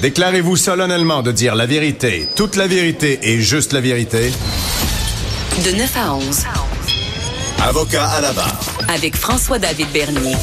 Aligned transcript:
Déclarez-vous 0.00 0.56
solennellement 0.56 1.20
de 1.20 1.30
dire 1.30 1.54
la 1.54 1.66
vérité, 1.66 2.26
toute 2.34 2.56
la 2.56 2.66
vérité 2.66 3.18
et 3.22 3.38
juste 3.38 3.74
la 3.74 3.82
vérité. 3.82 4.30
De 5.62 5.76
9 5.76 5.96
à 5.96 6.14
11. 6.14 6.44
Avocat 7.62 8.06
à 8.06 8.22
la 8.22 8.32
barre. 8.32 8.60
Avec 8.88 9.14
François-David 9.14 9.88
Bernier. 9.92 10.36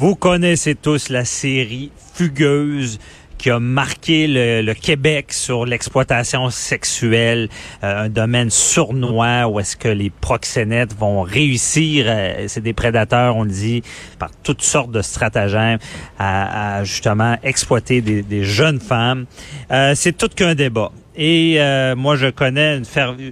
Vous 0.00 0.16
connaissez 0.16 0.74
tous 0.74 1.10
la 1.10 1.24
série 1.24 1.92
Fugueuse 2.14 2.98
qui 3.38 3.50
a 3.50 3.58
marqué 3.58 4.26
le, 4.28 4.74
Québec 4.74 5.32
sur 5.32 5.64
l'exploitation 5.64 6.50
sexuelle, 6.50 7.48
euh, 7.82 8.04
un 8.04 8.08
domaine 8.08 8.50
sournois 8.50 9.46
où 9.48 9.58
est-ce 9.60 9.76
que 9.76 9.88
les 9.88 10.10
proxénètes 10.10 10.94
vont 10.96 11.22
réussir, 11.22 12.06
euh, 12.08 12.44
c'est 12.48 12.60
des 12.60 12.72
prédateurs, 12.72 13.36
on 13.36 13.44
le 13.44 13.50
dit, 13.50 13.82
par 14.18 14.30
toutes 14.42 14.62
sortes 14.62 14.90
de 14.90 15.02
stratagèmes, 15.02 15.78
à, 16.18 16.84
justement 16.84 17.36
exploiter 17.42 18.00
des, 18.00 18.44
jeunes 18.44 18.80
femmes. 18.80 19.26
Euh, 19.70 19.94
c'est 19.94 20.16
tout 20.16 20.28
qu'un 20.28 20.54
débat. 20.54 20.92
Et 21.18 21.58
moi, 21.96 22.16
je 22.16 22.26
connais 22.26 22.76
une, 22.76 22.84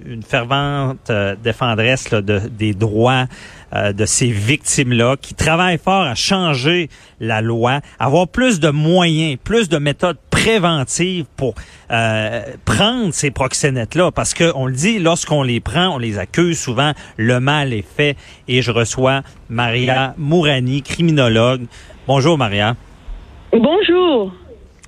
une 0.07 0.23
fervente 0.23 1.11
défendresse 1.43 2.09
de, 2.09 2.39
des 2.39 2.73
droits 2.73 3.27
euh, 3.73 3.93
de 3.93 4.05
ces 4.05 4.27
victimes-là, 4.27 5.15
qui 5.19 5.33
travaillent 5.33 5.77
fort 5.77 6.03
à 6.03 6.15
changer 6.15 6.89
la 7.19 7.41
loi, 7.41 7.81
avoir 7.99 8.27
plus 8.27 8.59
de 8.59 8.69
moyens, 8.69 9.37
plus 9.43 9.69
de 9.69 9.77
méthodes 9.77 10.17
préventives 10.29 11.25
pour 11.37 11.55
euh, 11.91 12.41
prendre 12.65 13.13
ces 13.13 13.31
proxénètes-là. 13.31 14.11
Parce 14.11 14.33
que 14.33 14.51
on 14.55 14.67
le 14.67 14.73
dit, 14.73 14.99
lorsqu'on 14.99 15.43
les 15.43 15.59
prend, 15.59 15.95
on 15.95 15.97
les 15.97 16.19
accuse 16.19 16.59
souvent, 16.59 16.93
le 17.17 17.39
mal 17.39 17.73
est 17.73 17.85
fait. 17.85 18.15
Et 18.47 18.61
je 18.61 18.71
reçois 18.71 19.21
Maria 19.49 20.13
Mourani, 20.17 20.81
criminologue. 20.81 21.65
Bonjour 22.07 22.37
Maria. 22.37 22.75
Bonjour. 23.51 24.33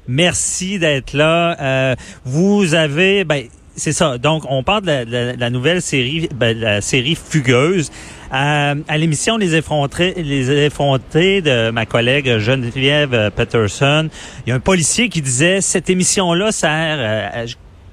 Merci 0.08 0.80
d'être 0.80 1.14
là. 1.14 1.58
Euh, 1.62 1.95
vous 2.23 2.75
avez, 2.75 3.23
ben, 3.23 3.44
c'est 3.75 3.91
ça. 3.91 4.17
Donc, 4.17 4.44
on 4.50 4.64
parle 4.64 4.84
de 4.84 5.38
la, 5.38 5.50
nouvelle 5.50 5.81
série, 5.81 6.30
ben, 6.34 6.58
la 6.58 6.81
série 6.81 7.16
Fugueuse. 7.16 7.91
Euh, 8.33 8.75
à 8.88 8.97
l'émission 8.97 9.38
Les 9.38 9.56
effrontés, 9.56 10.14
les 10.17 10.66
effrontés 10.66 11.42
de 11.42 11.70
ma 11.70 11.86
collègue 11.86 12.38
Geneviève 12.39 13.31
Peterson, 13.36 14.09
il 14.45 14.50
y 14.50 14.52
a 14.52 14.56
un 14.56 14.59
policier 14.59 15.09
qui 15.09 15.22
disait 15.22 15.61
cette 15.61 15.89
émission-là 15.89 16.52
sert 16.52 16.97
euh, 17.00 17.45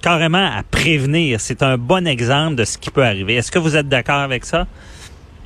carrément 0.03 0.45
à 0.45 0.63
prévenir. 0.71 1.41
C'est 1.41 1.63
un 1.63 1.79
bon 1.79 2.07
exemple 2.07 2.57
de 2.57 2.65
ce 2.65 2.79
qui 2.79 2.91
peut 2.91 3.05
arriver. 3.05 3.37
Est-ce 3.37 3.51
que 3.51 3.59
vous 3.59 3.77
êtes 3.77 3.89
d'accord 3.89 4.21
avec 4.21 4.45
ça? 4.45 4.67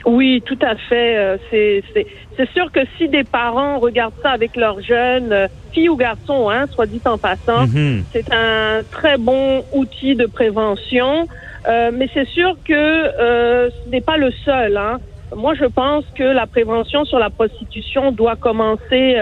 Oui, 0.05 0.43
tout 0.47 0.59
à 0.63 0.75
fait. 0.75 1.17
Euh, 1.17 1.37
c'est, 1.51 2.53
sûr 2.55 2.71
que 2.73 2.81
si 2.97 3.09
des 3.09 3.25
parents 3.25 3.79
regardent 3.79 4.15
ça 4.23 4.31
avec 4.31 4.57
leurs 4.57 4.81
jeunes, 4.81 5.33
euh, 5.33 5.49
filles 5.73 5.89
ou 5.89 5.97
garçons, 5.97 6.49
hein, 6.51 6.67
soit 6.73 6.87
dit 6.87 7.01
en 7.05 7.19
passant, 7.19 7.67
mhm. 7.67 8.05
c'est 8.13 8.33
un 8.33 8.81
très 8.91 9.19
bon 9.19 9.65
outil 9.73 10.15
de 10.15 10.27
prévention. 10.27 11.29
Euh, 11.67 11.91
mais 11.93 12.09
c'est 12.15 12.29
sûr 12.29 12.57
que 12.65 12.73
ce 12.75 13.91
n'est 13.91 14.01
pas 14.01 14.17
le 14.17 14.31
seul. 14.45 14.77
Hein. 14.77 14.99
Moi, 15.35 15.55
je 15.55 15.65
pense 15.65 16.05
que 16.15 16.23
la 16.23 16.47
prévention 16.47 17.05
sur 17.05 17.19
la 17.19 17.31
prostitution 17.31 18.13
doit 18.13 18.37
commencer 18.37 19.17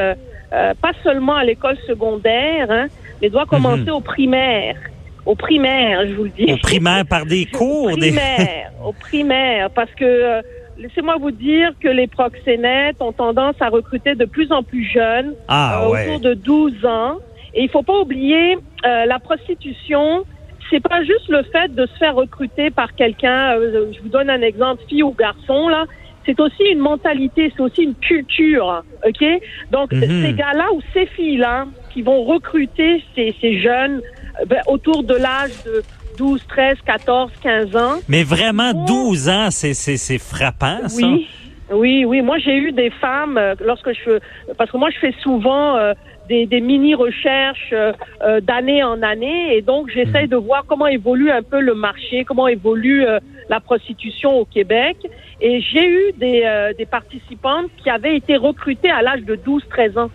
pas 0.51 0.93
seulement 1.03 1.35
à 1.35 1.45
l'école 1.45 1.77
secondaire, 1.87 2.71
hein, 2.71 2.87
mais 3.21 3.31
doit 3.31 3.47
commencer 3.47 3.91
mhm. 3.91 3.91
au 3.91 4.01
primaire 4.01 4.77
au 5.25 5.35
primaire, 5.35 6.07
je 6.07 6.15
vous 6.15 6.25
le 6.25 6.31
dis. 6.31 6.53
Au 6.53 6.57
primaire 6.57 7.05
par 7.05 7.27
des 7.27 7.47
cours, 7.47 7.93
au 7.93 7.97
primaire, 7.97 8.71
au 8.85 8.93
primaire, 8.93 9.71
parce 9.71 9.91
que 9.95 10.41
laissez-moi 10.79 11.17
vous 11.21 11.31
dire 11.31 11.73
que 11.81 11.89
les 11.89 12.07
proxénètes 12.07 13.01
ont 13.01 13.13
tendance 13.13 13.57
à 13.61 13.69
recruter 13.69 14.15
de 14.15 14.25
plus 14.25 14.53
en 14.53 14.63
plus 14.63 14.85
jeunes, 14.85 15.35
ah, 15.49 15.83
euh, 15.83 15.89
autour 15.89 16.21
de 16.21 16.35
12 16.35 16.85
ans. 16.85 17.17
Et 17.55 17.63
il 17.63 17.71
faut 17.71 17.83
pas 17.83 17.99
oublier, 17.99 18.55
euh, 18.85 19.07
la 19.07 19.19
prostitution, 19.19 20.25
c'est 20.71 20.81
pas 20.81 21.03
juste 21.03 21.29
le 21.29 21.43
fait 21.45 21.75
de 21.75 21.87
se 21.87 21.97
faire 21.99 22.15
recruter 22.15 22.71
par 22.71 22.95
quelqu'un. 22.95 23.57
Euh, 23.57 23.93
je 23.93 24.01
vous 24.01 24.09
donne 24.09 24.31
un 24.31 24.43
exemple, 24.43 24.83
fille 24.89 25.03
ou 25.03 25.13
garçon 25.13 25.69
là. 25.69 25.85
C'est 26.25 26.41
aussi 26.41 26.65
une 26.65 26.81
mentalité, 26.81 27.53
c'est 27.57 27.63
aussi 27.63 27.83
une 27.83 27.95
culture, 27.95 28.83
ok? 29.07 29.25
Donc 29.71 29.93
mhm. 29.93 30.23
ces 30.25 30.33
gars-là 30.33 30.73
ou 30.75 30.81
ces 30.93 31.07
filles-là 31.07 31.67
qui 31.93 32.03
vont 32.03 32.25
recruter 32.25 33.03
ces, 33.15 33.33
ces 33.41 33.61
jeunes 33.61 34.03
ben, 34.49 34.61
autour 34.67 35.05
de 35.05 35.15
l'âge 35.15 35.53
de 35.65 35.85
12, 36.19 36.41
13, 36.49 36.79
14, 36.85 37.31
15 37.43 37.77
ans. 37.77 38.01
Mais 38.09 38.25
vraiment, 38.25 38.73
12 38.87 39.29
ans, 39.29 39.49
c'est, 39.51 40.19
frappant, 40.19 40.89
ça. 40.89 41.07
Oui, 41.07 41.29
oui, 41.71 42.05
oui. 42.05 42.23
Moi, 42.23 42.39
j'ai 42.39 42.57
eu 42.57 42.73
des 42.73 42.91
femmes, 42.91 43.39
euh, 43.39 43.55
lorsque 43.61 43.93
je 43.93 44.19
parce 44.57 44.71
que 44.71 44.77
moi, 44.77 44.91
je 44.91 44.99
fais 44.99 45.15
souvent 45.21 45.77
euh, 45.77 45.95
des, 46.29 46.47
des 46.47 46.61
mini-recherches 46.61 47.73
euh, 47.73 48.41
d'année 48.41 48.83
en 48.85 49.03
année, 49.03 49.57
et 49.57 49.63
donc 49.63 49.91
j'essaye 49.91 50.25
mhm. 50.25 50.31
de 50.31 50.37
voir 50.37 50.65
comment 50.67 50.87
évolue 50.87 51.31
un 51.31 51.43
peu 51.43 51.61
le 51.61 51.75
marché, 51.75 52.25
comment 52.25 52.49
évolue 52.49 53.05
la 53.49 53.61
prostitution 53.61 54.39
au 54.39 54.45
Québec. 54.45 54.97
Et 55.41 55.61
j'ai 55.61 55.87
eu 55.87 56.13
des, 56.17 56.73
des 56.79 56.87
participantes 56.87 57.71
qui 57.83 57.91
avaient 57.91 58.17
été 58.17 58.37
recrutées 58.37 58.91
à 58.91 59.03
l'âge 59.03 59.23
de 59.23 59.35
12, 59.35 59.63
13 59.69 59.99
ans. 59.99 60.11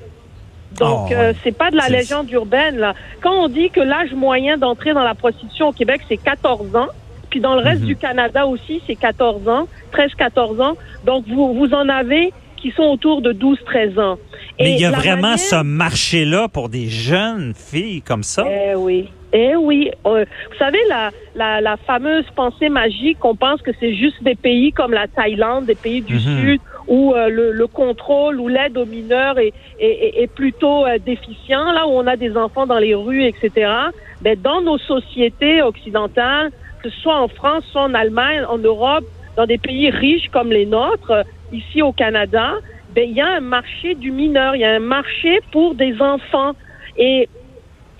Donc, 0.79 1.09
oh, 1.11 1.13
euh, 1.13 1.33
c'est 1.43 1.55
pas 1.55 1.69
de 1.69 1.75
la 1.75 1.89
légende 1.89 2.29
urbaine. 2.31 2.77
Là. 2.77 2.93
Quand 3.21 3.33
on 3.33 3.47
dit 3.47 3.69
que 3.69 3.81
l'âge 3.81 4.13
moyen 4.13 4.57
d'entrer 4.57 4.93
dans 4.93 5.03
la 5.03 5.15
prostitution 5.15 5.69
au 5.69 5.71
Québec, 5.73 6.01
c'est 6.07 6.17
14 6.17 6.75
ans, 6.75 6.87
puis 7.31 7.39
dans 7.39 7.55
le 7.55 7.61
reste 7.61 7.81
mhm. 7.81 7.87
du 7.87 7.95
Canada 7.95 8.45
aussi, 8.45 8.83
c'est 8.85 8.95
14 8.95 9.47
ans, 9.47 9.67
13-14 9.93 10.61
ans. 10.61 10.77
Donc, 11.05 11.25
vous, 11.27 11.55
vous 11.55 11.73
en 11.73 11.89
avez 11.89 12.31
qui 12.57 12.71
sont 12.71 12.83
autour 12.83 13.21
de 13.23 13.33
12-13 13.33 13.99
ans. 13.99 14.19
Mais 14.59 14.73
il 14.73 14.79
y 14.79 14.85
a 14.85 14.91
vraiment 14.91 15.37
ce 15.37 15.63
marché-là 15.63 16.47
pour 16.47 16.69
des 16.69 16.87
jeunes 16.87 17.53
filles 17.55 18.03
comme 18.03 18.21
ça? 18.21 18.45
Eh 18.47 18.75
oui. 18.75 19.09
Eh 19.33 19.55
oui, 19.55 19.89
euh, 20.05 20.25
vous 20.51 20.57
savez 20.57 20.79
la, 20.89 21.09
la, 21.35 21.61
la, 21.61 21.77
fameuse 21.77 22.25
pensée 22.35 22.67
magique, 22.67 23.23
on 23.23 23.33
pense 23.33 23.61
que 23.61 23.71
c'est 23.79 23.95
juste 23.95 24.21
des 24.23 24.35
pays 24.35 24.73
comme 24.73 24.91
la 24.91 25.07
Thaïlande, 25.07 25.65
des 25.65 25.75
pays 25.75 26.01
du 26.01 26.15
mhm. 26.15 26.41
Sud, 26.41 26.61
où 26.87 27.13
euh, 27.13 27.29
le, 27.29 27.53
le, 27.53 27.67
contrôle 27.67 28.41
ou 28.41 28.49
l'aide 28.49 28.77
aux 28.77 28.85
mineurs 28.85 29.39
est, 29.39 29.53
est, 29.79 30.21
est 30.21 30.27
plutôt 30.27 30.85
euh, 30.85 30.97
déficient, 30.97 31.71
là 31.71 31.87
où 31.87 31.91
on 31.91 32.07
a 32.07 32.17
des 32.17 32.35
enfants 32.35 32.67
dans 32.67 32.77
les 32.77 32.93
rues, 32.93 33.23
etc. 33.23 33.51
Mais 34.21 34.35
ben, 34.35 34.41
dans 34.41 34.61
nos 34.61 34.77
sociétés 34.77 35.61
occidentales, 35.61 36.51
soit 36.89 37.19
en 37.19 37.27
France, 37.27 37.63
soit 37.71 37.83
en 37.83 37.93
Allemagne, 37.93 38.43
en 38.49 38.57
Europe, 38.57 39.05
dans 39.37 39.45
des 39.45 39.57
pays 39.57 39.89
riches 39.89 40.29
comme 40.29 40.51
les 40.51 40.65
nôtres, 40.65 41.23
ici 41.51 41.81
au 41.81 41.91
Canada, 41.91 42.53
ben 42.93 43.09
il 43.09 43.15
y 43.15 43.21
a 43.21 43.27
un 43.27 43.39
marché 43.39 43.95
du 43.95 44.11
mineur, 44.11 44.55
il 44.55 44.61
y 44.61 44.65
a 44.65 44.71
un 44.71 44.79
marché 44.79 45.39
pour 45.51 45.75
des 45.75 45.99
enfants. 46.01 46.53
Et 46.97 47.29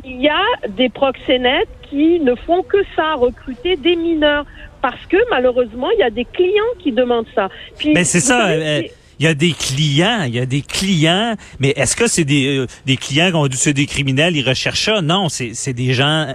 il 0.03 0.21
y 0.21 0.29
a 0.29 0.67
des 0.67 0.89
proxénètes 0.89 1.69
qui 1.89 2.19
ne 2.19 2.35
font 2.35 2.63
que 2.63 2.77
ça, 2.95 3.15
recruter 3.15 3.77
des 3.77 3.95
mineurs. 3.95 4.45
Parce 4.81 5.05
que 5.07 5.17
malheureusement, 5.29 5.89
il 5.91 5.99
y 5.99 6.03
a 6.03 6.09
des 6.09 6.25
clients 6.25 6.73
qui 6.79 6.91
demandent 6.91 7.27
ça. 7.35 7.49
mais 7.85 8.03
c'est 8.03 8.19
ça. 8.19 8.49
Euh, 8.49 8.81
il 9.19 9.25
y 9.25 9.27
a 9.27 9.35
des 9.35 9.51
clients, 9.51 10.23
il 10.25 10.33
y 10.33 10.39
a 10.39 10.47
des 10.47 10.63
clients, 10.63 11.35
mais 11.59 11.73
est-ce 11.75 11.95
que 11.95 12.07
c'est 12.07 12.23
des, 12.23 12.57
euh, 12.57 12.65
des 12.87 12.97
clients 12.97 13.29
qui 13.29 13.35
ont 13.35 13.47
dû 13.47 13.55
c'est 13.55 13.73
des 13.73 13.85
criminels, 13.85 14.35
ils 14.35 14.47
recherchent 14.47 14.85
ça? 14.85 15.01
Non, 15.03 15.29
c'est 15.29 15.73
des 15.73 15.93
gens 15.93 16.33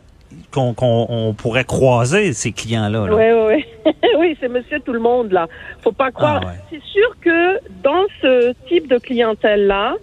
qu'on 0.53 0.75
on 0.79 1.35
pourrait 1.35 1.65
croiser, 1.65 2.33
ces 2.33 2.53
clients-là. 2.53 3.05
Oui, 3.05 3.25
oui, 3.33 3.65
oui. 3.85 3.93
oui, 4.19 4.37
c'est 4.41 4.49
monsieur 4.49 4.81
tout 4.81 4.93
le 4.93 5.01
monde, 5.01 5.33
là. 5.33 5.47
Faut 5.83 5.93
pas 5.93 6.11
croire. 6.11 6.41
Ah, 6.45 6.53
c'est 6.71 6.83
sûr 6.83 7.17
que 7.21 7.59
dans 7.83 8.07
ce 8.21 8.53
type 8.69 8.89
de 8.89 8.99
clientèle-là, 8.99 9.95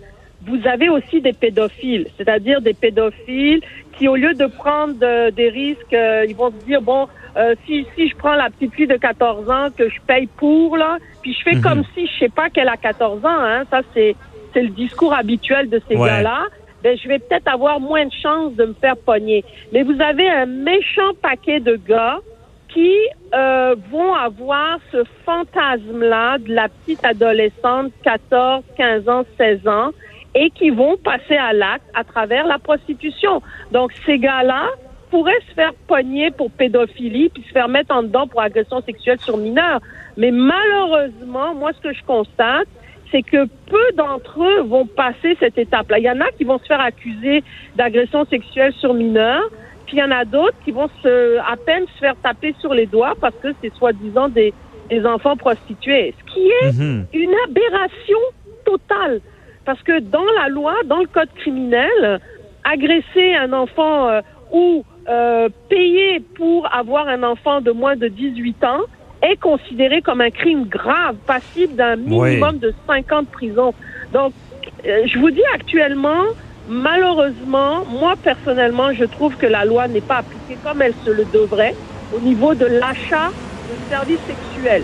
vous 0.46 0.60
avez 0.68 0.90
aussi 0.90 1.22
des 1.22 1.34
pédophiles, 1.34 2.08
c'est-à-dire 2.18 2.62
des 2.62 2.74
pédophiles 2.74 3.62
qui, 3.98 4.08
au 4.08 4.16
lieu 4.16 4.34
de 4.34 4.46
prendre 4.46 4.96
des 5.32 5.50
risques, 5.50 5.94
euh, 5.94 6.26
ils 6.28 6.36
vont 6.36 6.52
se 6.52 6.66
dire, 6.66 6.82
bon, 6.82 7.08
euh, 7.36 7.56
si, 7.66 7.86
si 7.96 8.10
je 8.10 8.16
prends 8.16 8.36
la 8.36 8.50
petite 8.50 8.74
fille 8.74 8.88
de 8.88 8.98
14 8.98 9.50
ans 9.50 9.68
que 9.76 9.90
je 9.90 10.00
paye 10.06 10.28
pour, 10.38 10.78
là, 10.78 10.98
puis 11.22 11.34
je 11.34 11.44
fais 11.44 11.56
mhm. 11.56 11.62
comme 11.62 11.84
si 11.94 12.08
je 12.08 12.20
sais 12.20 12.30
pas 12.30 12.50
qu'elle 12.50 12.70
a 12.70 12.78
14 12.78 13.26
ans, 13.26 13.30
hein, 13.30 13.64
ça 13.72 13.82
c'est, 13.94 14.16
c'est 14.54 14.62
le 14.62 14.70
discours 14.70 15.14
habituel 15.14 15.70
de 15.70 15.82
ces 15.88 15.96
gars-là, 15.96 16.44
ben, 16.84 16.98
je 17.02 17.08
vais 17.08 17.20
peut-être 17.20 17.48
avoir 17.48 17.80
moins 17.80 18.06
de 18.06 18.12
chances 18.12 18.54
de 18.54 18.66
me 18.66 18.74
faire 18.74 18.98
pogner. 18.98 19.44
Mais 19.72 19.84
vous 19.84 20.00
avez 20.02 20.30
un 20.30 20.46
méchant 20.46 21.14
paquet 21.22 21.60
de 21.60 21.78
gars 21.78 22.20
qui 22.68 22.94
euh, 23.34 23.76
vont 23.90 24.14
avoir 24.14 24.80
ce 24.92 25.04
fantasme-là 25.26 26.40
de 26.40 26.54
la 26.54 26.68
petite 26.68 27.06
adolescente, 27.06 27.92
14, 28.04 28.64
15 28.76 29.10
ans, 29.10 29.24
16 29.38 29.68
ans, 29.68 29.92
et 30.36 30.50
qui 30.50 30.72
vont 30.72 30.98
passer 30.98 31.38
à 31.38 31.54
l'acte 31.54 31.86
à 31.94 32.04
travers 32.04 32.46
la 32.48 32.58
prostitution. 32.58 33.42
Donc, 33.72 33.92
ces 34.06 34.18
gars-là 34.18 34.66
pourraient 35.12 35.42
se 35.48 35.54
faire 35.54 35.74
pogner 35.88 36.32
pour 36.32 36.50
pédophilie 36.50 37.30
puis 37.30 37.44
se 37.44 37.52
faire 37.52 37.70
mettre 37.70 37.96
en 37.96 38.02
dedans 38.02 38.28
pour 38.28 38.42
agression 38.42 38.82
sexuelle 38.82 39.20
sur 39.20 39.38
mineurs. 39.38 39.80
Mais 40.18 40.32
malheureusement, 40.32 41.54
moi, 41.54 41.72
ce 41.74 41.88
que 41.88 41.94
je 41.94 42.04
constate, 42.04 42.68
c'est 43.14 43.22
que 43.22 43.46
peu 43.46 43.92
d'entre 43.96 44.44
eux 44.44 44.62
vont 44.64 44.88
passer 44.88 45.38
cette 45.40 45.58
étape-là. 45.58 46.00
Il 46.00 46.04
y 46.04 46.10
en 46.10 46.20
a 46.20 46.32
qui 46.32 46.44
vont 46.44 46.58
se 46.58 46.66
faire 46.66 46.82
accuser 46.82 47.44
d'agression 47.76 48.26
sexuelle 48.26 48.74
sur 48.74 48.96
mineurs, 48.96 49.50
puis 49.86 49.98
il 49.98 50.00
y 50.00 50.04
en 50.04 50.12
a 50.12 50.26
d'autres 50.26 50.58
qui 50.66 50.72
vont 50.72 50.90
se, 51.04 51.38
à 51.40 51.56
peine 51.56 51.86
se 51.94 52.00
faire 52.00 52.16
taper 52.24 52.56
sur 52.60 52.74
les 52.74 52.88
doigts 52.88 53.14
parce 53.22 53.36
que 53.36 53.50
c'est 53.62 53.72
soi-disant 53.76 54.30
des, 54.30 54.52
des 54.90 55.06
enfants 55.06 55.38
prostitués. 55.38 56.16
Ce 56.20 56.34
qui 56.34 56.48
est 56.48 56.74
mhm. 56.74 57.06
une 57.14 57.34
aberration 57.48 58.20
totale. 58.66 59.22
Parce 59.64 59.82
que 59.84 60.00
dans 60.00 60.26
la 60.42 60.50
loi, 60.50 60.74
dans 60.86 61.00
le 61.00 61.08
code 61.08 61.30
criminel, 61.36 62.20
agresser 62.64 63.36
un 63.36 63.54
enfant 63.54 64.10
euh, 64.10 64.22
ou 64.52 64.84
euh, 65.08 65.50
payer 65.70 66.20
pour 66.36 66.68
avoir 66.74 67.08
un 67.08 67.22
enfant 67.24 67.62
de 67.62 67.72
moins 67.72 67.96
de 67.96 68.08
18 68.08 68.64
ans 68.64 68.82
est 69.24 69.38
considéré 69.40 70.02
comme 70.02 70.22
un 70.22 70.30
crime 70.30 70.66
grave, 70.66 71.16
passible 71.26 71.76
d'un 71.76 71.96
minimum 71.96 72.60
de 72.60 72.74
5 72.88 73.12
ans 73.12 73.22
de 73.22 73.28
prison. 73.28 73.74
Donc, 74.14 74.34
euh, 74.86 75.04
je 75.08 75.18
vous 75.18 75.32
dis 75.32 75.44
actuellement, 75.54 76.24
malheureusement, 76.68 77.86
moi 77.86 78.16
personnellement, 78.22 78.94
je 78.94 79.06
trouve 79.06 79.36
que 79.38 79.46
la 79.46 79.66
loi 79.66 79.88
n'est 79.88 80.02
pas 80.02 80.18
appliquée 80.18 80.58
comme 80.64 80.82
elle 80.82 80.94
se 81.06 81.10
le 81.10 81.26
devrait 81.26 81.76
au 82.16 82.20
niveau 82.20 82.54
de 82.54 82.66
l'achat 82.66 83.30
de 83.30 83.90
services 83.90 84.20
sexuels. 84.28 84.84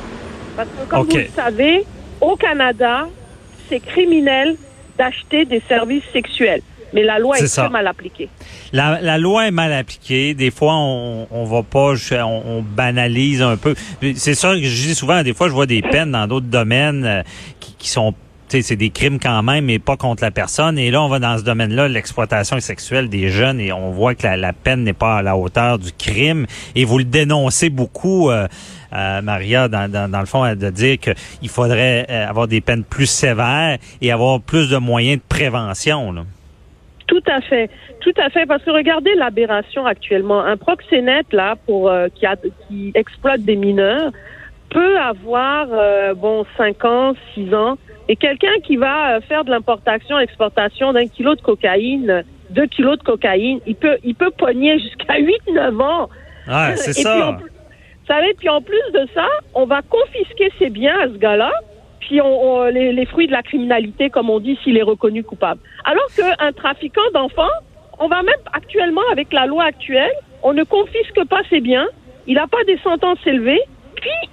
Parce 0.56 0.70
que 0.70 0.90
comme 0.90 1.08
vous 1.08 1.18
le 1.18 1.28
savez, 1.28 1.86
au 2.22 2.36
Canada, 2.36 3.08
c'est 3.68 3.80
criminel 3.80 4.56
d'acheter 4.98 5.46
des 5.46 5.62
services 5.68 6.04
sexuels. 6.12 6.62
Mais 6.94 7.04
la 7.04 7.20
loi 7.20 7.38
est, 7.38 7.48
très 7.48 7.70
mal 7.70 7.88
appliquée. 7.88 8.30
La, 8.74 9.00
la, 9.02 9.18
loi 9.18 9.48
est 9.48 9.52
mal 9.52 9.74
appliquée. 9.74 10.34
Des 10.34 10.52
fois, 10.52 10.74
on, 10.76 11.28
on 11.32 11.44
va 11.46 11.64
pas, 11.64 11.94
on, 12.12 12.44
on 12.46 12.62
banalise 12.62 13.42
un 13.42 13.58
peu. 13.58 13.76
C'est 14.16 14.36
ça 14.36 14.54
que 14.54 14.64
je 14.64 14.88
dis 14.88 14.96
souvent. 14.96 15.24
Des 15.24 15.34
fois, 15.34 15.48
je 15.48 15.54
vois 15.54 15.66
des 15.66 15.82
peines 15.82 16.12
dans 16.12 16.28
d'autres 16.28 16.48
domaines 16.48 17.06
euh, 17.06 17.24
qui, 17.60 17.76
qui 17.78 17.90
sont 17.90 18.14
c'est 18.50 18.76
des 18.76 18.90
crimes 18.90 19.20
quand 19.20 19.44
même, 19.44 19.66
mais 19.66 19.80
pas 19.80 19.98
contre 19.98 20.24
la 20.24 20.32
personne. 20.32 20.80
Et 20.80 20.90
là, 20.92 21.02
on 21.04 21.08
va 21.08 21.20
dans 21.20 21.38
ce 21.38 21.44
domaine-là, 21.44 21.88
l'exploitation 21.88 22.60
sexuelle 22.60 23.10
des 23.10 23.30
jeunes, 23.30 23.60
et 23.60 23.72
on 23.72 23.92
voit 23.92 24.16
que 24.16 24.24
la, 24.24 24.38
la 24.38 24.54
peine 24.54 24.84
n'est 24.84 24.94
pas 24.94 25.18
à 25.18 25.22
la 25.22 25.38
hauteur 25.38 25.78
du 25.78 25.92
crime. 25.92 26.46
Et 26.76 26.86
vous 26.86 26.98
le 26.98 27.04
dénoncez 27.04 27.70
beaucoup. 27.70 28.30
Euh, 28.30 28.48
euh, 28.92 29.22
Maria, 29.22 29.68
dans, 29.68 29.90
dans, 29.92 30.10
dans, 30.10 30.20
le 30.20 30.26
fond, 30.26 30.52
de 30.56 30.70
dire 30.72 30.98
qu'il 30.98 31.50
faudrait 31.50 32.08
euh, 32.10 32.28
avoir 32.28 32.48
des 32.48 32.60
peines 32.60 32.84
plus 32.84 33.06
sévères 33.06 33.78
et 34.02 34.12
avoir 34.12 34.42
plus 34.42 34.68
de 34.70 34.78
moyens 34.78 35.18
de 35.18 35.24
prévention. 35.30 36.12
Là. 36.12 36.24
Tout 37.10 37.24
à 37.26 37.42
fait, 37.42 37.72
tout 38.02 38.14
à 38.18 38.30
fait, 38.30 38.46
parce 38.46 38.64
que 38.64 38.70
regardez 38.70 39.16
l'aberration 39.16 39.88
actuellement. 39.88 40.42
Un 40.42 40.58
proxénète 40.58 41.34
là 41.34 41.56
pour 41.66 41.90
euh, 41.90 42.08
qui, 42.14 42.28
a, 42.28 42.36
qui 42.68 42.92
exploite 42.94 43.42
des 43.42 43.56
mineurs 43.56 44.12
peut 44.70 45.00
avoir 45.00 45.66
euh, 45.72 46.14
bon 46.14 46.46
cinq 46.56 46.86
ans, 46.86 47.14
six 47.34 47.52
ans, 47.52 47.80
et 48.08 48.16
quelqu'un 48.16 48.54
qui 48.64 48.78
va 48.78 49.20
faire 49.22 49.44
de 49.44 49.50
l'importation, 49.50 50.20
exportation 50.20 50.94
d'un 50.94 51.08
kilo 51.08 51.34
de 51.34 51.42
cocaïne, 51.42 52.24
deux 52.52 52.68
kilos 52.68 53.00
de 53.00 53.04
cocaïne, 53.04 53.60
il 53.66 53.76
peut 53.76 53.98
il 54.04 54.14
peut 54.14 54.32
pogner 54.38 54.78
jusqu'à 54.78 55.18
huit, 55.20 55.42
neuf 55.52 55.82
ans. 55.82 56.10
Ouais, 56.48 56.76
c'est 56.76 56.94
ça. 56.94 57.38
Puis 57.40 57.50
savez, 58.08 58.34
puis 58.38 58.50
en 58.50 58.62
plus 58.62 58.92
de 58.94 59.08
ça, 59.16 59.28
on 59.54 59.66
va 59.66 59.82
confisquer 59.82 60.52
ses 60.60 60.70
biens 60.70 61.00
à 61.00 61.08
ce 61.08 61.18
gars-là, 61.18 61.52
puis 62.00 62.22
on, 62.22 62.66
les, 62.66 62.94
les, 62.94 63.06
fruits 63.06 63.28
de 63.28 63.32
la 63.32 63.44
criminalité, 63.44 64.10
comme 64.10 64.30
on 64.30 64.40
dit, 64.40 64.58
s'il 64.64 64.78
est 64.78 64.84
reconnu 64.84 65.24
coupable. 65.24 65.60
Alors 65.84 66.08
qu'un 66.16 66.52
trafiquant 66.54 67.02
d'enfants, 67.14 67.56
on 68.00 68.08
va 68.08 68.24
même 68.24 68.36
actuellement, 68.54 69.02
avec 69.12 69.34
la 69.34 69.46
loi 69.46 69.66
actuelle, 69.66 70.12
on 70.44 70.54
ne 70.54 70.64
confisque 70.64 71.24
pas 71.28 71.42
ses 71.50 71.60
biens, 71.60 71.88
il 72.28 72.36
n'a 72.36 72.48
pas 72.48 72.64
des 72.66 72.78
sentences 72.80 73.20
élevées, 73.26 73.62
puis 73.96 74.30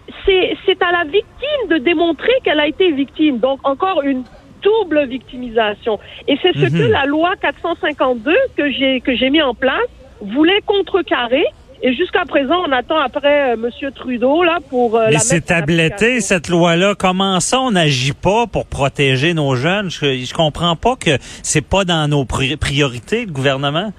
c'est 0.66 0.82
à 0.82 0.92
la 0.92 1.04
victime 1.04 1.68
de 1.70 1.78
démontrer 1.78 2.32
qu'elle 2.44 2.60
a 2.60 2.66
été 2.66 2.90
victime. 2.92 3.38
Donc 3.38 3.60
encore 3.64 4.02
une 4.02 4.24
double 4.62 5.06
victimisation. 5.06 5.98
Et 6.28 6.36
c'est 6.42 6.52
ce 6.52 6.72
mhm. 6.72 6.78
que 6.78 6.92
la 6.92 7.06
loi 7.06 7.34
452 7.40 8.34
que 8.56 8.70
j'ai 8.70 9.00
que 9.00 9.14
j'ai 9.14 9.30
mis 9.30 9.42
en 9.42 9.54
place 9.54 9.88
voulait 10.20 10.60
contrecarrer 10.66 11.44
et 11.82 11.94
jusqu'à 11.94 12.24
présent, 12.24 12.56
on 12.66 12.72
attend 12.72 12.98
après 12.98 13.52
euh, 13.52 13.54
M. 13.54 13.90
Trudeau 13.94 14.42
là 14.42 14.58
pour 14.68 14.96
euh, 14.96 15.08
Mais 15.10 15.18
c'est 15.18 15.42
tabletté 15.42 16.20
cette 16.20 16.48
loi-là. 16.48 16.94
Comment 16.98 17.40
ça, 17.40 17.60
on 17.60 17.72
n'agit 17.72 18.12
pas 18.12 18.46
pour 18.46 18.66
protéger 18.66 19.34
nos 19.34 19.56
jeunes? 19.56 19.90
Je, 19.90 20.24
je 20.24 20.34
comprends 20.34 20.76
pas 20.76 20.96
que 20.96 21.18
c'est 21.42 21.66
pas 21.66 21.84
dans 21.84 22.08
nos 22.08 22.24
priorités, 22.24 23.26
le 23.26 23.32
gouvernement. 23.32 23.92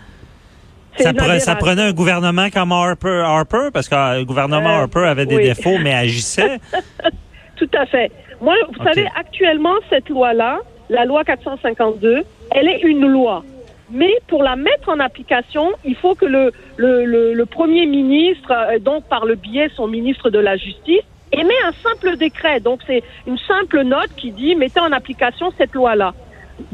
Ça, 0.97 1.39
ça, 1.39 1.55
prenait 1.55 1.83
un 1.83 1.93
gouvernement 1.93 2.49
comme 2.49 2.71
Harper, 2.71 3.21
Harper 3.23 3.69
parce 3.71 3.87
que 3.87 3.95
euh, 3.95 4.19
le 4.19 4.25
gouvernement 4.25 4.69
euh, 4.69 4.81
Harper 4.81 5.05
avait 5.05 5.25
des 5.25 5.37
défauts, 5.37 5.77
mais 5.81 5.93
agissait. 5.93 6.59
Tout 7.55 7.69
à 7.77 7.85
fait. 7.85 8.11
Moi, 8.41 8.55
vous 8.67 8.83
savez, 8.83 9.07
actuellement, 9.15 9.73
cette 9.89 10.09
loi-là, 10.09 10.59
la 10.89 11.05
loi 11.05 11.23
452, 11.23 12.23
elle 12.51 12.67
est 12.67 12.81
une 12.81 13.05
loi. 13.07 13.43
Mais 13.89 14.13
pour 14.27 14.43
la 14.43 14.55
mettre 14.55 14.89
en 14.89 14.99
application, 14.99 15.71
il 15.85 15.95
faut 15.95 16.15
que 16.15 16.25
le, 16.25 16.51
le, 16.75 17.33
le, 17.33 17.45
Premier 17.45 17.85
ministre, 17.85 18.51
euh, 18.51 18.79
donc 18.79 19.05
par 19.05 19.25
le 19.25 19.35
biais 19.35 19.69
son 19.75 19.87
ministre 19.87 20.29
de 20.29 20.39
la 20.39 20.57
Justice, 20.57 21.03
émet 21.31 21.53
un 21.65 21.71
simple 21.71 22.17
décret. 22.17 22.59
Donc 22.59 22.81
c'est 22.85 23.03
une 23.25 23.37
simple 23.37 23.83
note 23.83 24.09
qui 24.17 24.31
dit 24.31 24.55
mettez 24.55 24.79
en 24.79 24.91
application 24.91 25.51
cette 25.57 25.73
loi-là. 25.73 26.13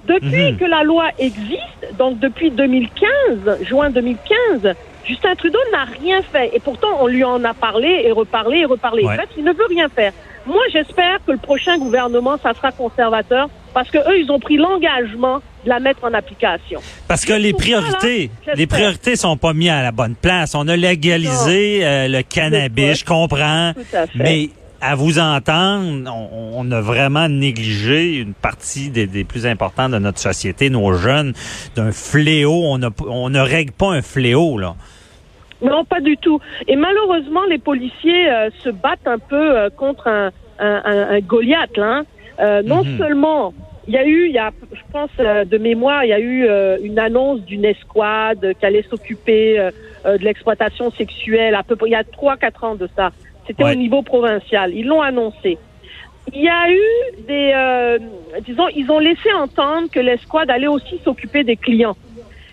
Depuis 0.07 0.53
mhm. 0.53 0.57
que 0.57 0.65
la 0.65 0.83
loi 0.83 1.09
existe, 1.19 1.97
donc 1.97 2.19
depuis 2.19 2.49
2015, 2.49 3.63
juin 3.63 3.89
2015, 3.89 4.73
Justin 5.05 5.35
Trudeau 5.35 5.59
n'a 5.71 5.83
rien 5.83 6.21
fait. 6.21 6.55
Et 6.55 6.59
pourtant, 6.59 6.87
on 7.01 7.07
lui 7.07 7.23
en 7.23 7.43
a 7.43 7.53
parlé 7.53 8.03
et 8.05 8.11
reparlé 8.11 8.59
et 8.59 8.65
reparlé. 8.65 9.05
En 9.05 9.11
fait, 9.11 9.29
il 9.37 9.43
ne 9.43 9.51
veut 9.51 9.65
rien 9.67 9.89
faire. 9.89 10.13
Moi, 10.45 10.61
j'espère 10.71 11.19
que 11.25 11.33
le 11.33 11.37
prochain 11.37 11.77
gouvernement, 11.77 12.37
ça 12.37 12.53
sera 12.53 12.71
conservateur 12.71 13.49
parce 13.73 13.89
que 13.89 13.97
eux, 13.97 14.19
ils 14.19 14.31
ont 14.31 14.39
pris 14.39 14.57
l'engagement 14.57 15.37
de 15.63 15.69
la 15.69 15.79
mettre 15.79 16.03
en 16.03 16.13
application. 16.13 16.81
Parce 17.07 17.25
que 17.25 17.33
les 17.33 17.53
priorités, 17.53 18.29
les 18.55 18.67
priorités 18.67 19.15
sont 19.15 19.37
pas 19.37 19.53
mises 19.53 19.69
à 19.69 19.81
la 19.81 19.91
bonne 19.91 20.15
place. 20.15 20.55
On 20.55 20.67
a 20.67 20.75
légalisé 20.75 21.85
euh, 21.85 22.07
le 22.07 22.21
cannabis, 22.21 22.99
je 22.99 23.05
comprends, 23.05 23.73
mais 24.15 24.49
à 24.81 24.95
vous 24.95 25.17
entendre, 25.17 26.11
on, 26.13 26.69
a 26.71 26.81
vraiment 26.81 27.29
négligé 27.29 28.17
une 28.17 28.33
partie 28.33 28.89
des, 28.89 29.07
des, 29.07 29.23
plus 29.23 29.45
importantes 29.45 29.91
de 29.91 29.99
notre 29.99 30.19
société, 30.19 30.69
nos 30.69 30.93
jeunes, 30.93 31.33
d'un 31.75 31.93
fléau. 31.93 32.63
On, 32.65 32.81
on 33.07 33.29
ne 33.29 33.39
règle 33.39 33.71
pas 33.71 33.91
un 33.91 34.01
fléau, 34.01 34.57
là. 34.57 34.75
Non, 35.63 35.85
pas 35.85 36.01
du 36.01 36.17
tout. 36.17 36.39
Et 36.67 36.75
malheureusement, 36.75 37.43
les 37.49 37.57
policiers 37.57 38.29
euh, 38.29 38.49
se 38.63 38.69
battent 38.69 39.07
un 39.07 39.19
peu 39.19 39.57
euh, 39.57 39.69
contre 39.69 40.07
un, 40.07 40.31
un, 40.59 40.81
un, 40.85 41.19
Goliath. 41.21 41.77
Là, 41.77 41.85
hein. 41.85 42.03
euh, 42.41 42.61
non 42.63 42.83
mhm. 42.83 42.97
seulement 42.97 43.53
il 43.87 43.93
y 43.93 43.97
a 43.97 44.05
eu, 44.05 44.27
il 44.27 44.33
y 44.33 44.37
a, 44.37 44.51
je 44.71 44.81
pense 44.91 45.11
de 45.17 45.57
mémoire, 45.57 46.03
il 46.05 46.09
y 46.09 46.13
a 46.13 46.19
eu 46.19 46.47
une 46.83 46.99
annonce 46.99 47.41
d'une 47.41 47.65
escouade 47.65 48.53
qui 48.59 48.65
allait 48.65 48.85
s'occuper 48.89 49.57
de 50.05 50.23
l'exploitation 50.23 50.91
sexuelle 50.91 51.55
à 51.55 51.63
peu 51.63 51.75
près 51.75 51.89
il 51.89 51.93
y 51.93 51.95
a 51.95 52.03
trois 52.03 52.37
quatre 52.37 52.63
ans 52.63 52.75
de 52.75 52.89
ça. 52.95 53.11
C'était 53.45 53.63
au 53.63 53.75
niveau 53.75 54.01
provincial. 54.01 54.73
Ils 54.73 54.85
l'ont 54.85 55.01
annoncé. 55.01 55.57
Il 56.33 56.41
y 56.41 56.47
a 56.47 56.71
eu 56.71 57.23
des, 57.27 57.99
disons, 58.45 58.69
ils 58.69 58.89
ont 58.89 58.99
laissé 58.99 59.31
entendre 59.33 59.89
que 59.91 59.99
l'escouade 59.99 60.49
allait 60.49 60.67
aussi 60.67 60.99
s'occuper 61.03 61.43
des 61.43 61.57
clients. 61.57 61.97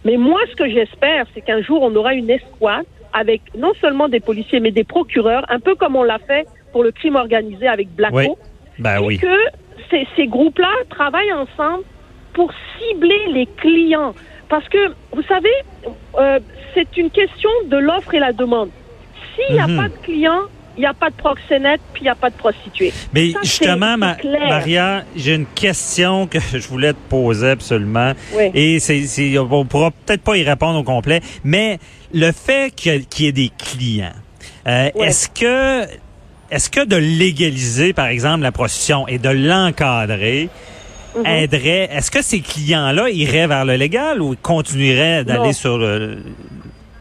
Mais 0.04 0.16
moi, 0.16 0.40
ce 0.50 0.56
que 0.56 0.68
j'espère, 0.68 1.26
c'est 1.34 1.42
qu'un 1.42 1.62
jour, 1.62 1.82
on 1.82 1.94
aura 1.94 2.14
une 2.14 2.30
escouade 2.30 2.86
avec 3.12 3.42
non 3.56 3.72
seulement 3.80 4.08
des 4.08 4.20
policiers, 4.20 4.60
mais 4.60 4.70
des 4.70 4.84
procureurs, 4.84 5.44
un 5.48 5.60
peu 5.60 5.74
comme 5.74 5.96
on 5.96 6.02
l'a 6.02 6.18
fait 6.18 6.46
pour 6.72 6.82
le 6.82 6.90
crime 6.92 7.16
organisé 7.16 7.68
avec 7.68 7.88
Blacko. 7.94 8.16
Oui. 8.16 8.28
Ben 8.78 9.02
et 9.10 9.18
que 9.18 9.26
ces, 9.90 10.06
ces 10.16 10.26
groupes-là 10.26 10.72
travaillent 10.88 11.32
ensemble 11.32 11.84
pour 12.32 12.52
cibler 12.78 13.26
les 13.28 13.46
clients. 13.46 14.14
Parce 14.48 14.68
que, 14.68 14.88
vous 15.12 15.22
savez, 15.28 15.48
euh, 16.18 16.40
c'est 16.74 16.96
une 16.96 17.10
question 17.10 17.50
de 17.66 17.76
l'offre 17.76 18.14
et 18.14 18.18
la 18.18 18.32
demande. 18.32 18.70
S'il 19.34 19.54
n'y 19.54 19.60
a 19.60 19.66
mhm. 19.66 19.76
pas 19.76 19.88
de 19.88 20.02
clients, 20.02 20.42
il 20.76 20.80
n'y 20.80 20.86
a 20.86 20.94
pas 20.94 21.10
de 21.10 21.14
proxénète, 21.14 21.80
puis 21.92 22.02
il 22.02 22.04
n'y 22.04 22.10
a 22.10 22.14
pas 22.14 22.30
de 22.30 22.36
prostituée. 22.36 22.92
Mais 23.12 23.32
justement, 23.42 23.96
Maria, 23.98 25.04
j'ai 25.16 25.34
une 25.34 25.46
question 25.46 26.26
que 26.26 26.38
je 26.52 26.66
voulais 26.68 26.92
te 26.92 26.98
poser 27.08 27.50
absolument. 27.50 28.12
Oui. 28.34 28.50
Et 28.54 28.78
c'est, 28.80 29.38
on 29.38 29.64
pourra 29.66 29.90
peut-être 29.90 30.22
pas 30.22 30.36
y 30.36 30.42
répondre 30.42 30.78
au 30.78 30.84
complet, 30.84 31.20
mais 31.44 31.78
le 32.12 32.32
fait 32.32 32.74
qu'il 32.74 33.04
y 33.18 33.26
ait 33.26 33.32
des 33.32 33.50
clients, 33.56 34.12
euh, 34.66 34.90
est-ce 34.94 35.28
que 35.28 35.86
est-ce 36.50 36.68
que 36.68 36.84
de 36.84 36.96
légaliser, 36.96 37.92
par 37.92 38.06
exemple, 38.06 38.42
la 38.42 38.52
prostitution 38.52 39.06
et 39.08 39.18
de 39.18 39.28
l'encadrer 39.28 40.48
mhm. 41.16 41.26
aiderait, 41.26 41.88
est-ce 41.92 42.10
que 42.10 42.22
ces 42.22 42.40
clients-là 42.40 43.08
iraient 43.10 43.46
vers 43.46 43.64
le 43.64 43.74
légal 43.74 44.20
ou 44.20 44.34
continueraient 44.40 45.24
d'aller 45.24 45.52
sur 45.52 45.78
le... 45.78 46.18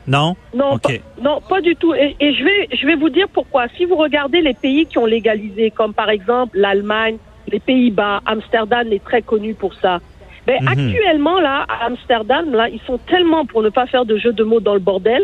Non? 0.08 0.36
Non, 0.56 0.79
pas, 0.79 0.89
non, 1.22 1.39
pas 1.48 1.62
du 1.62 1.75
tout. 1.75 1.94
Et, 1.94 2.15
je, 2.20 2.44
vais, 2.44 2.75
je 2.75 2.86
vais 2.88 2.96
vous 2.96 3.10
dire 3.10 3.27
pourquoi. 3.32 3.68
Si 3.77 3.86
vous 3.86 3.96
regardez 3.96 4.41
les 4.41 4.56
pays 4.56 4.88
qui 4.88 4.98
ont 4.98 5.06
légalisé, 5.06 5.70
comme 5.70 5.94
par 5.94 6.10
exemple 6.10 6.58
l'Allemagne, 6.58 7.18
les 7.51 7.60
Pays-Bas, 7.60 8.22
Amsterdam 8.25 8.91
est 8.91 9.03
très 9.03 9.22
connu 9.22 9.53
pour 9.53 9.75
ça. 9.75 10.00
Mais 10.48 10.58
mhm. 10.62 10.68
actuellement, 10.68 11.39
là, 11.39 11.65
à 11.70 11.86
Amsterdam, 11.86 12.51
là, 12.53 12.70
ils 12.70 12.82
sont 12.88 12.98
tellement 12.98 13.46
pour 13.46 13.62
ne 13.62 13.70
pas 13.70 13.86
faire 13.86 14.06
de 14.06 14.18
jeu 14.18 14.34
de 14.34 14.44
mots 14.44 14.60
dans 14.60 14.74
le 14.74 14.79
bordel. 14.79 15.22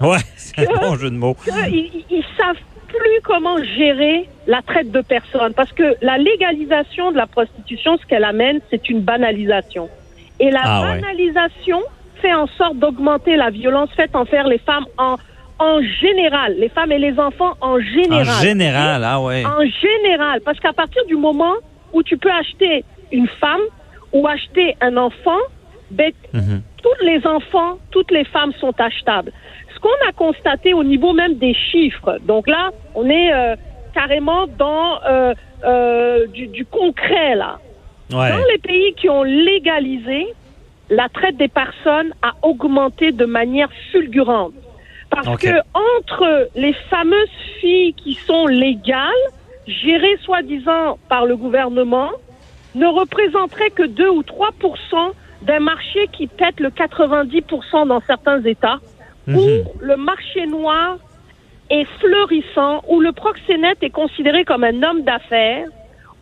ouais, 0.00 0.18
c'est 0.36 0.68
un 0.68 0.80
bon 0.80 0.94
jeu 0.96 1.10
de 1.10 1.16
mots. 1.16 1.36
Ils, 1.68 2.04
ils 2.08 2.24
savent 2.38 2.56
plus 2.92 3.20
comment 3.24 3.56
gérer 3.78 4.28
la 4.46 4.62
traite 4.62 4.90
de 4.90 5.00
personnes. 5.00 5.54
Parce 5.54 5.72
que 5.72 5.96
la 6.02 6.18
légalisation 6.18 7.12
de 7.12 7.16
la 7.16 7.26
prostitution, 7.26 7.96
ce 8.00 8.06
qu'elle 8.06 8.24
amène, 8.24 8.60
c'est 8.70 8.88
une 8.88 9.00
banalisation. 9.00 9.88
Et 10.40 10.50
la 10.50 10.62
ah 10.64 10.82
banalisation 10.82 11.80
fait 12.20 12.34
en 12.34 12.46
sorte 12.58 12.76
d'augmenter 12.76 13.36
la 13.36 13.50
violence 13.50 13.90
faite 13.96 14.14
envers 14.14 14.46
les 14.46 14.58
femmes 14.58 14.86
en, 14.98 15.16
en 15.58 15.80
général, 16.00 16.54
les 16.58 16.68
femmes 16.68 16.92
et 16.92 16.98
les 16.98 17.18
enfants 17.18 17.54
en 17.60 17.78
général. 17.80 18.28
En 18.28 18.42
général, 18.42 19.04
ah 19.04 19.20
ouais. 19.20 19.44
En 19.44 19.60
général, 19.86 20.40
parce 20.44 20.58
qu'à 20.60 20.72
partir 20.72 21.04
du 21.06 21.16
moment 21.16 21.54
où 21.92 22.02
tu 22.02 22.16
peux 22.16 22.30
acheter 22.30 22.84
une 23.10 23.28
femme 23.40 23.60
ou 24.12 24.26
acheter 24.26 24.76
un 24.80 24.96
enfant, 24.96 25.38
ben, 25.90 26.12
Mhm. 26.32 26.62
tous 26.82 27.04
les 27.04 27.26
enfants, 27.26 27.78
toutes 27.90 28.10
les 28.10 28.24
femmes 28.24 28.52
sont 28.60 28.74
achetables. 28.80 29.32
Qu'on 29.82 30.08
a 30.08 30.12
constaté 30.12 30.72
au 30.74 30.84
niveau 30.84 31.12
même 31.12 31.34
des 31.34 31.54
chiffres, 31.54 32.18
donc 32.22 32.46
là, 32.46 32.70
on 32.94 33.08
est 33.10 33.32
euh, 33.32 33.56
carrément 33.92 34.46
dans 34.46 35.02
euh, 35.02 35.34
euh, 35.64 36.26
du, 36.28 36.46
du 36.46 36.64
concret 36.64 37.34
là. 37.34 37.58
Ouais. 38.10 38.30
Dans 38.30 38.44
les 38.52 38.58
pays 38.58 38.94
qui 38.94 39.08
ont 39.08 39.22
légalisé, 39.22 40.26
la 40.90 41.08
traite 41.08 41.36
des 41.36 41.48
personnes 41.48 42.12
a 42.22 42.32
augmenté 42.42 43.12
de 43.12 43.24
manière 43.24 43.70
fulgurante. 43.90 44.52
Parce 45.10 45.36
que 45.38 45.60
entre 45.74 46.48
les 46.54 46.72
fameuses 46.88 47.28
filles 47.60 47.94
qui 47.94 48.14
sont 48.14 48.46
légales, 48.46 49.10
gérées 49.66 50.16
soi-disant 50.22 50.98
par 51.08 51.26
le 51.26 51.36
gouvernement, 51.36 52.10
ne 52.74 52.86
représenteraient 52.86 53.70
que 53.70 53.82
2 53.82 54.08
ou 54.08 54.22
3% 54.22 55.12
d'un 55.42 55.60
marché 55.60 56.08
qui 56.12 56.26
pète 56.26 56.60
le 56.60 56.70
90% 56.70 57.88
dans 57.88 58.00
certains 58.00 58.42
États, 58.42 58.78
Mhm. 59.26 59.36
où 59.38 59.64
le 59.80 59.96
marché 59.96 60.46
noir 60.46 60.96
est 61.70 61.86
fleurissant, 62.00 62.82
où 62.88 63.00
le 63.00 63.12
proxénète 63.12 63.78
est 63.82 63.90
considéré 63.90 64.44
comme 64.44 64.64
un 64.64 64.82
homme 64.82 65.02
d'affaires, 65.02 65.66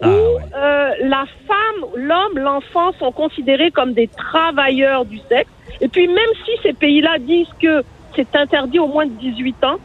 Ah, 0.03 0.09
où 0.09 0.11
ouais. 0.11 0.43
euh, 0.57 0.91
la 1.03 1.25
femme, 1.47 1.91
l'homme, 1.97 2.39
l'enfant 2.39 2.93
sont 2.99 3.13
considérés 3.13 3.71
comme 3.71 3.93
des 3.93 4.09
travailleurs 4.09 5.05
du 5.05 5.19
sexe. 5.29 5.51
Et 5.81 5.89
puis 5.89 6.07
même 6.09 6.33
si 6.45 6.53
ces 6.63 6.73
pays-là 6.73 7.19
disent 7.19 7.53
que 7.61 7.83
c'est 8.17 8.35
interdit 8.35 8.79
au 8.79 8.87
moins 8.89 9.07
de 9.07 9.13
18 9.13 9.63
ans, 9.65 9.77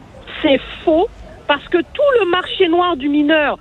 c'est 0.42 0.60
faux 0.84 1.06
parce 1.46 1.66
que 1.68 1.78
tout 1.78 2.10
le 2.20 2.30
marché 2.30 2.68
noir 2.68 2.96
du 2.96 3.08
mineur, 3.08 3.58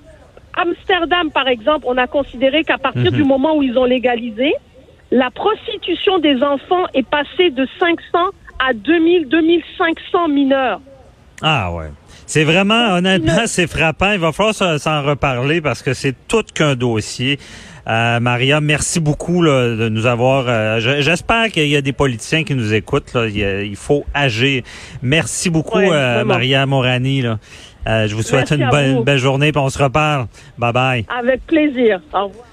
Amsterdam 0.57 1.31
par 1.31 1.47
exemple, 1.47 1.85
on 1.87 1.97
a 1.97 2.07
considéré 2.07 2.63
qu'à 2.63 2.77
partir 2.77 3.11
Mhm. 3.11 3.17
du 3.17 3.23
moment 3.23 3.55
où 3.57 3.63
ils 3.63 3.77
ont 3.77 3.85
légalisé, 3.85 4.53
la 5.11 5.29
prostitution 5.31 6.19
des 6.19 6.41
enfants 6.43 6.85
est 6.93 7.07
passée 7.07 7.51
de 7.51 7.67
500 7.79 8.29
à 8.59 8.73
2000, 8.73 9.27
2500 9.29 10.27
mineurs. 10.29 10.81
Ah 11.41 11.71
ouais. 11.73 11.87
C'est 12.27 12.43
vraiment, 12.43 12.93
honnêtement, 12.95 13.43
c'est 13.45 13.67
frappant. 13.67 14.11
Il 14.13 14.19
va 14.19 14.31
falloir 14.31 14.55
s'en 14.55 15.03
reparler 15.03 15.61
parce 15.61 15.81
que 15.83 15.93
c'est 15.93 16.15
tout 16.27 16.43
qu'un 16.53 16.75
dossier. 16.75 17.37
Euh, 17.87 18.19
Maria, 18.19 18.61
merci 18.61 18.99
beaucoup 18.99 19.43
là, 19.43 19.75
de 19.75 19.89
nous 19.89 20.07
avoir. 20.07 20.45
euh, 20.47 20.79
je- 20.79 21.01
J'espère 21.01 21.49
qu'il 21.51 21.67
y 21.67 21.75
a 21.75 21.81
des 21.81 21.93
politiciens 21.93 22.43
qui 22.43 22.55
nous 22.55 22.73
écoutent. 22.73 23.13
Là. 23.13 23.27
Il, 23.27 23.37
y 23.37 23.43
a- 23.43 23.61
il 23.61 23.75
faut 23.75 24.05
agir. 24.15 24.63
Merci 25.03 25.51
beaucoup, 25.51 25.77
Ouais, 25.77 25.89
euh. 25.91 26.23
Maria 26.25 26.65
Morani. 26.65 27.21
Là. 27.21 27.37
Je 27.85 28.15
vous 28.15 28.23
souhaite 28.23 28.49
Merci 28.49 28.63
une, 28.63 28.69
bonne- 28.71 28.97
une 28.97 29.03
belle 29.03 29.19
journée, 29.19 29.51
puis 29.51 29.61
on 29.61 29.69
se 29.69 29.77
reparle. 29.83 30.25
Bye 30.57 30.73
bye. 30.73 31.05
Avec 31.15 31.45
plaisir. 31.45 32.01
Au 32.11 32.25
revoir. 32.25 32.45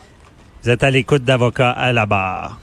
Vous 0.62 0.68
êtes 0.68 0.82
à 0.84 0.90
l'écoute 0.90 1.24
d'avocats 1.24 1.70
à 1.70 1.92
la 1.94 2.04
barre. 2.04 2.60